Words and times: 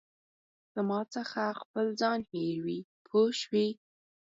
زما 0.75 0.99
څخه 1.15 1.43
خپل 1.61 1.85
ځان 2.01 2.19
هېروې 2.31 2.79
پوه 3.05 3.29
شوې!. 3.41 3.67